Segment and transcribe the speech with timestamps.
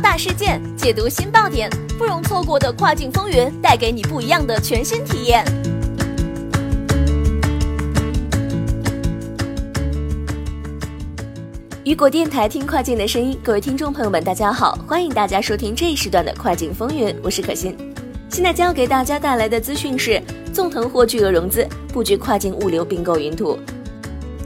[0.00, 1.68] 大事件，解读新爆点，
[1.98, 5.44] 不容错过的跨境风云，带给你不一样的全新体验。
[11.84, 17.76] 雨果电台听跨境的声音，各位听众朋友们，大家好，欢迎大家收听这一时段的跨境风云，我是可心。
[18.28, 20.22] 现在将要给大家带来的资讯是：
[20.52, 23.58] 纵腾获巨额融资，布局跨境物流并购云图，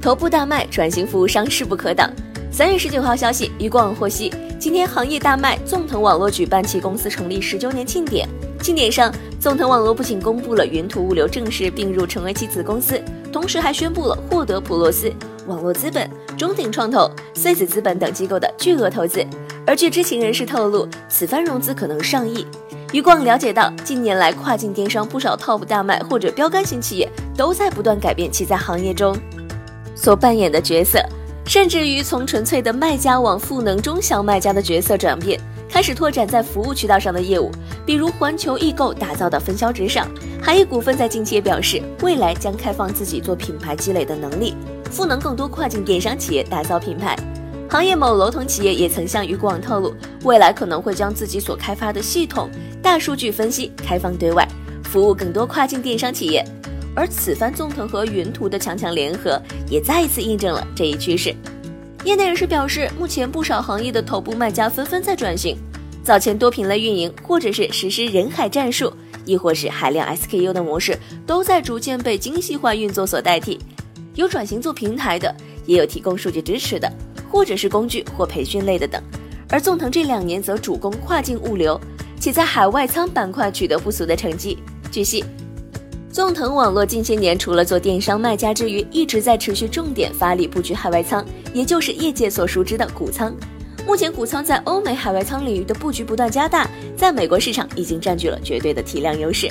[0.00, 2.08] 头部大卖转型服务商势不可挡。
[2.52, 4.32] 三月十九号消息，余广获悉，
[4.64, 8.26] 今天行业大卖纵腾网络举办其公司成立十周年庆典。
[8.62, 12.98] 庆典上，纵腾网络不仅公布了云图物流正式并入成为其子公司，
[13.30, 15.12] 同时还宣布了获得普洛斯、
[15.46, 19.22] 网络资本、中鼎创投、穗子资本等机构的巨额投资。
[19.66, 22.46] 而据知情人士透露，此番融资可能上亿。
[22.90, 29.14] 余光了解到，近年来跨境电商不少 TOP 大卖或者标杆型企业都在不断改变其在行业中
[29.94, 30.98] 所扮演的角色。
[31.46, 37.50] 甚至于从纯粹的卖家往赋能中小卖家的角色转变，开始拓展在服务渠道上的业务，
[37.84, 40.08] 比如环球易购打造的分销直上。
[40.42, 44.54] 海业股份在近期也表示，未来将开放自己做品牌积累的能力，
[44.90, 47.16] 赋能更多跨境电商企业打造品牌。
[47.70, 52.50] 行业某楼层企业也曾向渔广透露，未来可能会将自己所开发的系统、
[52.82, 54.46] 大数据分析开放对外，
[54.84, 56.44] 服务更多跨境电商企业。
[56.94, 61.34] 而此番纵腾和云图的强强联合，也再一次印证了这一趋势。
[62.04, 65.56] 业内人士表示，目前不少行业的头部卖家纷纷在转型，
[66.04, 68.92] 早前多品类运营，或者是实施人海战术，
[69.24, 73.58] 亦或是海量 SKU 的模式，都在逐渐被精细化运作所代替。
[74.14, 75.34] 有转型做平台的，
[75.66, 76.92] 也有提供数据支持的，
[77.30, 79.02] 或者是工具或培训类的等。
[79.48, 81.80] 而纵腾这两年则主攻跨境物流，
[82.20, 84.58] 且在海外仓板块取得不俗的成绩。
[84.92, 85.24] 据悉。
[86.14, 93.34] 纵腾网络近些年除了做电商卖家之余，一直在持续重点发力布局海外仓，也就是业界所熟知的谷仓。
[93.84, 99.50] 目前谷仓在欧美海外仓领域的布局不断加大，在美国市场已经占据了绝对的体量优势，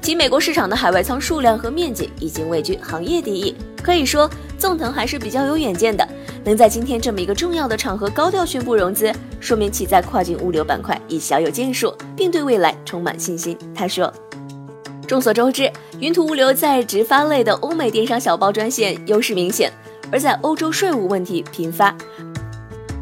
[0.00, 3.52] 其美国市场的海外仓数量和面积已经位居行业第一。
[3.82, 6.08] 可以说，纵腾还是比较有远见的，
[6.44, 13.58] 能在今天这么一个重要的场合高调宣布融资，说明其在跨境物流板块已小有建树，并对未来充满信心。
[13.74, 14.14] 他说。
[15.06, 15.70] 众所周知，
[16.00, 19.70] 云图物流在直发类的欧美电商小包专线优势明显，
[20.10, 21.94] 而在欧洲税务问题频发、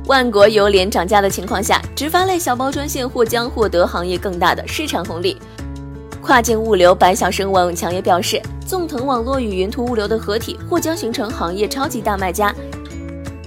[0.06, 5.36] 万国油联涨价的情况下，直发类小包专线或将获得行业更大的市场红利。
[6.20, 12.52] 跨境物流百晓生王永强也表示，纵腾网络与云图物流的合体或将形成行业超级大卖家，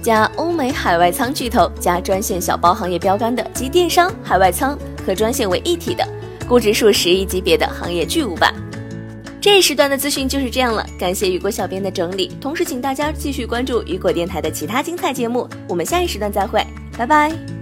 [0.02, 6.06] 加欧美海外仓巨头加专线小包行业标杆的集电商、海外仓和专线为一体的。
[6.48, 8.52] 估值数十亿级别的行业巨无霸。
[9.40, 16.64] 这一时段的资讯就是这样了，感谢雨果小编的整理，同时请大家继续关注雨果电台的其他精彩节目，我们下一时段再会，
[16.98, 17.55] 拜拜。